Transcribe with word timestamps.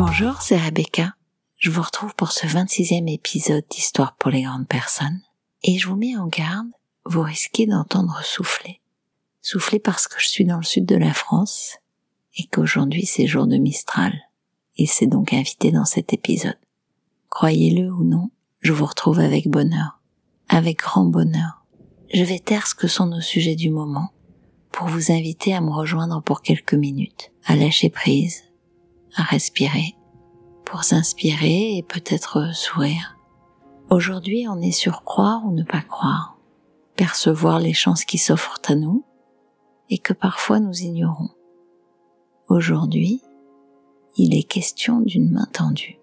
Bonjour, 0.00 0.40
c'est 0.42 0.56
Rebecca. 0.56 1.16
Je 1.56 1.70
vous 1.70 1.82
retrouve 1.82 2.14
pour 2.14 2.30
ce 2.30 2.46
26e 2.46 3.12
épisode 3.12 3.64
d'Histoire 3.68 4.14
pour 4.14 4.30
les 4.30 4.42
grandes 4.42 4.68
personnes. 4.68 5.22
Et 5.64 5.76
je 5.76 5.88
vous 5.88 5.96
mets 5.96 6.16
en 6.16 6.28
garde, 6.28 6.68
vous 7.04 7.22
risquez 7.22 7.66
d'entendre 7.66 8.20
souffler. 8.22 8.80
Souffler 9.42 9.80
parce 9.80 10.06
que 10.06 10.20
je 10.20 10.28
suis 10.28 10.44
dans 10.44 10.58
le 10.58 10.62
sud 10.62 10.86
de 10.86 10.94
la 10.94 11.12
France 11.12 11.78
et 12.36 12.46
qu'aujourd'hui 12.46 13.06
c'est 13.06 13.26
jour 13.26 13.48
de 13.48 13.56
Mistral. 13.56 14.12
Et 14.76 14.86
c'est 14.86 15.08
donc 15.08 15.32
invité 15.32 15.72
dans 15.72 15.84
cet 15.84 16.12
épisode. 16.12 16.60
Croyez-le 17.28 17.90
ou 17.90 18.04
non, 18.04 18.30
je 18.60 18.72
vous 18.72 18.86
retrouve 18.86 19.18
avec 19.18 19.48
bonheur. 19.48 20.00
Avec 20.48 20.78
grand 20.78 21.06
bonheur. 21.06 21.66
Je 22.14 22.22
vais 22.22 22.38
taire 22.38 22.68
ce 22.68 22.76
que 22.76 22.86
sont 22.86 23.06
nos 23.06 23.20
sujets 23.20 23.56
du 23.56 23.70
moment 23.70 24.12
pour 24.70 24.86
vous 24.86 25.10
inviter 25.10 25.56
à 25.56 25.60
me 25.60 25.72
rejoindre 25.72 26.22
pour 26.22 26.40
quelques 26.40 26.74
minutes, 26.74 27.32
à 27.46 27.56
lâcher 27.56 27.90
prise, 27.90 28.44
à 29.16 29.22
respirer, 29.22 29.96
pour 30.64 30.84
s'inspirer 30.84 31.76
et 31.76 31.82
peut-être 31.82 32.54
sourire. 32.54 33.16
Aujourd'hui, 33.90 34.46
on 34.48 34.60
est 34.60 34.72
sur 34.72 35.02
croire 35.02 35.44
ou 35.46 35.52
ne 35.52 35.62
pas 35.62 35.80
croire, 35.80 36.36
percevoir 36.96 37.58
les 37.58 37.72
chances 37.72 38.04
qui 38.04 38.18
s'offrent 38.18 38.60
à 38.68 38.74
nous 38.74 39.04
et 39.90 39.98
que 39.98 40.12
parfois 40.12 40.60
nous 40.60 40.82
ignorons. 40.82 41.30
Aujourd'hui, 42.48 43.22
il 44.16 44.36
est 44.36 44.42
question 44.42 45.00
d'une 45.00 45.30
main 45.30 45.46
tendue. 45.52 45.98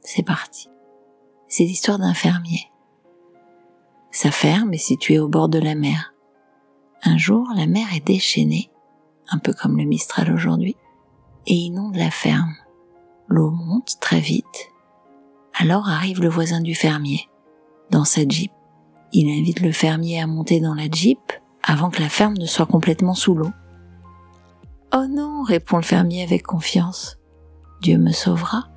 C'est 0.00 0.24
parti. 0.24 0.68
C'est 1.48 1.64
l'histoire 1.64 1.98
d'un 1.98 2.14
fermier. 2.14 2.70
Sa 4.10 4.30
ferme 4.30 4.74
est 4.74 4.78
située 4.78 5.18
au 5.18 5.28
bord 5.28 5.48
de 5.48 5.58
la 5.58 5.74
mer. 5.74 6.12
Un 7.02 7.16
jour, 7.16 7.48
la 7.56 7.66
mer 7.66 7.86
est 7.94 8.06
déchaînée, 8.06 8.70
un 9.30 9.38
peu 9.38 9.52
comme 9.52 9.78
le 9.78 9.84
Mistral 9.84 10.32
aujourd'hui, 10.32 10.76
et 11.46 11.54
inonde 11.54 11.96
la 11.96 12.10
ferme. 12.10 12.54
L'eau 13.28 13.50
monte 13.50 13.98
très 14.00 14.20
vite. 14.20 14.70
Alors 15.58 15.88
arrive 15.88 16.20
le 16.20 16.28
voisin 16.28 16.60
du 16.60 16.74
fermier, 16.74 17.28
dans 17.90 18.04
sa 18.04 18.26
jeep. 18.26 18.52
Il 19.12 19.28
invite 19.28 19.60
le 19.60 19.72
fermier 19.72 20.20
à 20.20 20.26
monter 20.26 20.60
dans 20.60 20.74
la 20.74 20.90
jeep 20.90 21.18
avant 21.62 21.90
que 21.90 22.00
la 22.00 22.08
ferme 22.08 22.36
ne 22.38 22.46
soit 22.46 22.66
complètement 22.66 23.14
sous 23.14 23.34
l'eau. 23.34 23.50
Oh 24.94 25.06
non, 25.08 25.42
répond 25.42 25.76
le 25.76 25.82
fermier 25.82 26.22
avec 26.22 26.42
confiance. 26.42 27.18
Dieu 27.80 27.98
me 27.98 28.12
sauvera. 28.12 28.68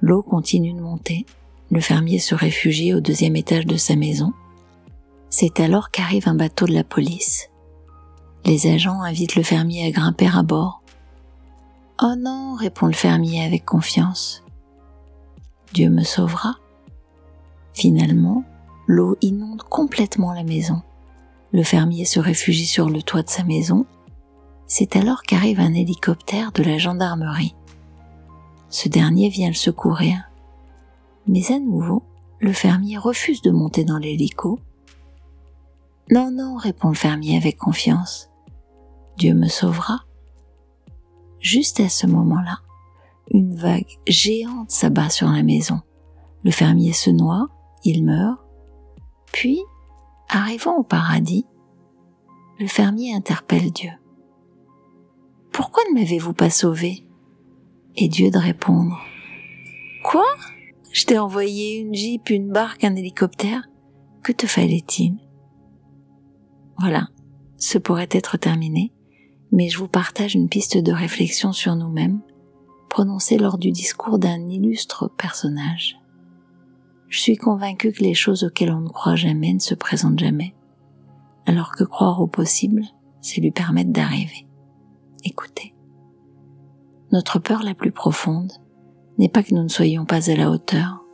L'eau 0.00 0.22
continue 0.22 0.72
de 0.72 0.80
monter. 0.80 1.26
Le 1.70 1.80
fermier 1.80 2.18
se 2.18 2.34
réfugie 2.34 2.94
au 2.94 3.00
deuxième 3.00 3.36
étage 3.36 3.66
de 3.66 3.76
sa 3.76 3.96
maison. 3.96 4.32
C'est 5.30 5.60
alors 5.60 5.90
qu'arrive 5.90 6.28
un 6.28 6.34
bateau 6.34 6.66
de 6.66 6.74
la 6.74 6.84
police. 6.84 7.50
Les 8.44 8.68
agents 8.68 9.02
invitent 9.02 9.34
le 9.34 9.42
fermier 9.42 9.86
à 9.86 9.90
grimper 9.90 10.28
à 10.32 10.42
bord. 10.42 10.82
Oh 12.02 12.14
non, 12.14 12.54
répond 12.54 12.86
le 12.86 12.92
fermier 12.92 13.42
avec 13.42 13.64
confiance. 13.64 14.44
Dieu 15.72 15.88
me 15.88 16.02
sauvera. 16.02 16.56
Finalement, 17.72 18.44
l'eau 18.86 19.16
inonde 19.22 19.62
complètement 19.62 20.34
la 20.34 20.42
maison. 20.42 20.82
Le 21.52 21.62
fermier 21.62 22.04
se 22.04 22.20
réfugie 22.20 22.66
sur 22.66 22.90
le 22.90 23.02
toit 23.02 23.22
de 23.22 23.30
sa 23.30 23.44
maison. 23.44 23.86
C'est 24.66 24.96
alors 24.96 25.22
qu'arrive 25.22 25.60
un 25.60 25.72
hélicoptère 25.72 26.52
de 26.52 26.62
la 26.62 26.76
gendarmerie. 26.76 27.54
Ce 28.68 28.88
dernier 28.88 29.30
vient 29.30 29.48
le 29.48 29.54
secourir. 29.54 30.30
Mais 31.26 31.50
à 31.50 31.58
nouveau, 31.58 32.02
le 32.40 32.52
fermier 32.52 32.98
refuse 32.98 33.40
de 33.40 33.50
monter 33.50 33.84
dans 33.84 33.98
l'hélico. 33.98 34.60
Non, 36.10 36.30
non, 36.30 36.56
répond 36.56 36.88
le 36.88 36.94
fermier 36.94 37.36
avec 37.36 37.56
confiance. 37.56 38.28
Dieu 39.16 39.34
me 39.34 39.48
sauvera. 39.48 40.05
Juste 41.46 41.78
à 41.78 41.88
ce 41.88 42.08
moment-là, 42.08 42.58
une 43.30 43.54
vague 43.54 43.86
géante 44.08 44.72
s'abat 44.72 45.10
sur 45.10 45.28
la 45.28 45.44
maison. 45.44 45.80
Le 46.42 46.50
fermier 46.50 46.92
se 46.92 47.08
noie, 47.08 47.46
il 47.84 48.04
meurt. 48.04 48.40
Puis, 49.32 49.60
arrivant 50.28 50.76
au 50.76 50.82
paradis, 50.82 51.46
le 52.58 52.66
fermier 52.66 53.14
interpelle 53.14 53.70
Dieu. 53.70 53.92
Pourquoi 55.52 55.84
ne 55.88 56.00
m'avez-vous 56.00 56.32
pas 56.32 56.50
sauvé? 56.50 57.06
Et 57.94 58.08
Dieu 58.08 58.32
de 58.32 58.38
répondre. 58.38 58.98
Quoi 60.02 60.26
Je 60.90 61.04
t'ai 61.04 61.16
envoyé 61.16 61.76
une 61.76 61.94
jeep, 61.94 62.28
une 62.30 62.50
barque, 62.50 62.82
un 62.82 62.96
hélicoptère. 62.96 63.68
Que 64.24 64.32
te 64.32 64.48
fallait-il? 64.48 65.14
Voilà, 66.80 67.06
ce 67.56 67.78
pourrait 67.78 68.08
être 68.10 68.36
terminé 68.36 68.95
mais 69.52 69.68
je 69.68 69.78
vous 69.78 69.88
partage 69.88 70.34
une 70.34 70.48
piste 70.48 70.76
de 70.76 70.92
réflexion 70.92 71.52
sur 71.52 71.76
nous-mêmes, 71.76 72.20
prononcée 72.88 73.38
lors 73.38 73.58
du 73.58 73.70
discours 73.70 74.18
d'un 74.18 74.48
illustre 74.48 75.08
personnage. 75.08 75.98
Je 77.08 77.20
suis 77.20 77.36
convaincu 77.36 77.92
que 77.92 78.02
les 78.02 78.14
choses 78.14 78.44
auxquelles 78.44 78.72
on 78.72 78.80
ne 78.80 78.88
croit 78.88 79.16
jamais 79.16 79.52
ne 79.52 79.60
se 79.60 79.74
présentent 79.74 80.18
jamais, 80.18 80.54
alors 81.46 81.72
que 81.72 81.84
croire 81.84 82.20
au 82.20 82.26
possible, 82.26 82.82
c'est 83.20 83.40
lui 83.40 83.52
permettre 83.52 83.92
d'arriver. 83.92 84.46
Écoutez. 85.24 85.74
Notre 87.12 87.38
peur 87.38 87.62
la 87.62 87.74
plus 87.74 87.92
profonde 87.92 88.52
n'est 89.18 89.28
pas 89.28 89.42
que 89.42 89.54
nous 89.54 89.62
ne 89.62 89.68
soyons 89.68 90.04
pas 90.04 90.30
à 90.30 90.34
la 90.34 90.50
hauteur. 90.50 91.04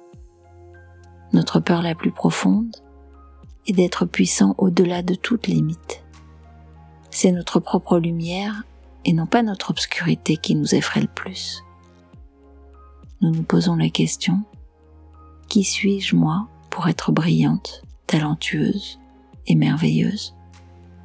Notre 1.33 1.61
peur 1.61 1.83
la 1.83 1.95
plus 1.95 2.13
profonde 2.13 2.75
est 3.67 3.73
d'être 3.73 4.07
puissant 4.07 4.55
au-delà 4.59 5.03
de 5.03 5.15
toute 5.15 5.47
limite 5.47 6.02
c'est 7.23 7.31
notre 7.31 7.61
propre 7.61 8.01
lumière 8.01 8.65
et 9.05 9.13
non 9.13 9.27
pas 9.27 9.45
notre 9.45 9.71
obscurité 9.71 10.37
qui 10.37 10.57
nous 10.57 10.75
effraie 10.75 11.03
le 11.03 11.07
plus. 11.07 11.63
Nous 13.21 13.31
nous 13.31 13.45
posons 13.45 13.77
la 13.77 13.91
question, 13.91 14.43
qui 15.49 15.63
suis-je 15.63 16.17
moi 16.17 16.49
pour 16.69 16.89
être 16.89 17.13
brillante, 17.13 17.85
talentueuse 18.09 18.99
et 19.47 19.55
merveilleuse? 19.55 20.35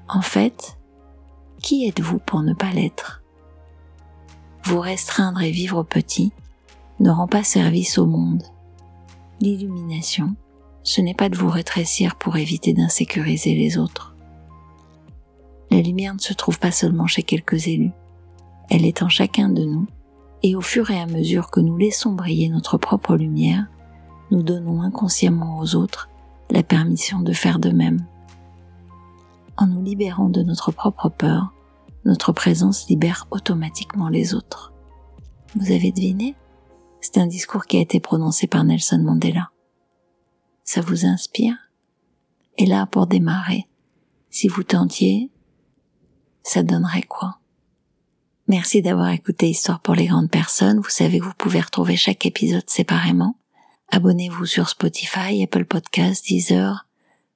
En 0.08 0.24
fait, 0.24 0.80
qui 1.62 1.88
êtes-vous 1.88 2.18
pour 2.18 2.42
ne 2.42 2.56
pas 2.56 2.72
l'être? 2.72 3.22
Vous 4.64 4.80
restreindre 4.80 5.44
et 5.44 5.52
vivre 5.52 5.84
petit 5.84 6.32
ne 7.00 7.12
rend 7.12 7.28
pas 7.28 7.44
service 7.44 8.00
au 8.00 8.08
monde. 8.08 8.42
L'illumination, 9.40 10.36
ce 10.82 11.00
n'est 11.00 11.14
pas 11.14 11.30
de 11.30 11.38
vous 11.38 11.52
rétrécir 11.52 12.16
pour 12.16 12.38
éviter 12.38 12.74
d'insécuriser 12.74 13.54
les 13.54 13.78
autres. 13.78 14.17
La 15.70 15.82
lumière 15.82 16.14
ne 16.14 16.20
se 16.20 16.34
trouve 16.34 16.60
pas 16.60 16.72
seulement 16.72 17.08
chez 17.08 17.24
quelques 17.24 17.68
élus, 17.68 17.92
elle 18.70 18.86
est 18.86 19.02
en 19.02 19.10
chacun 19.10 19.50
de 19.50 19.64
nous, 19.64 19.88
et 20.44 20.56
au 20.56 20.62
fur 20.62 20.92
et 20.92 21.00
à 21.00 21.08
mesure 21.08 21.50
que 21.50 21.60
nous 21.60 21.78
laissons 21.78 22.14
briller 22.14 22.50
notre 22.50 22.78
propre 22.78 23.16
lumière, 23.16 23.68
nous 24.32 24.44
donnons 24.44 24.82
inconsciemment 24.82 25.60
aux 25.60 25.76
autres 25.76 26.10
la 26.50 26.64
permission 26.64 27.20
de 27.20 27.34
faire 27.34 27.60
de 27.60 27.70
même. 27.70 28.06
En 29.58 29.68
nous 29.68 29.82
libérant 29.82 30.30
de 30.30 30.44
notre 30.44 30.72
propre 30.72 31.10
peur, 31.10 31.54
notre 32.06 32.32
présence 32.32 32.88
libère 32.88 33.28
automatiquement 33.32 34.10
les 34.10 34.34
autres. 34.34 34.74
Vous 35.56 35.72
avez 35.72 35.92
deviné? 35.92 36.36
C'est 37.02 37.18
un 37.18 37.28
discours 37.28 37.66
qui 37.66 37.78
a 37.78 37.82
été 37.82 38.00
prononcé 38.00 38.48
par 38.48 38.64
Nelson 38.64 39.00
Mandela. 39.04 39.50
Ça 40.64 40.82
vous 40.82 41.06
inspire? 41.06 41.56
Et 42.58 42.66
là, 42.66 42.86
pour 42.86 43.08
démarrer, 43.08 43.68
si 44.30 44.48
vous 44.48 44.64
tentiez 44.64 45.32
ça 46.44 46.64
donnerait 46.64 47.04
quoi? 47.04 47.40
Merci 48.48 48.82
d'avoir 48.82 49.10
écouté 49.10 49.50
Histoire 49.50 49.82
pour 49.82 49.94
les 49.96 50.08
grandes 50.08 50.30
personnes. 50.30 50.80
Vous 50.80 50.90
savez 50.90 51.20
vous 51.20 51.34
pouvez 51.38 51.60
retrouver 51.60 51.98
chaque 51.98 52.26
épisode 52.26 52.70
séparément. 52.70 53.36
Abonnez-vous 53.90 54.46
sur 54.46 54.70
Spotify, 54.70 55.44
Apple 55.44 55.66
Podcasts, 55.66 56.26
Deezer, 56.28 56.86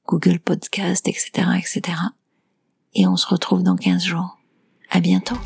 Google 0.08 0.40
Podcasts, 0.40 1.08
etc., 1.08 1.32
etc. 1.58 1.98
Et 2.94 3.08
on 3.08 3.18
se 3.18 3.28
retrouve 3.28 3.64
dans 3.64 3.76
15 3.76 4.04
jours. 4.04 4.38
À 4.90 5.00
bientôt. 5.00 5.38